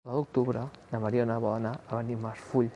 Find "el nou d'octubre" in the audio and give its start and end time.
0.03-0.61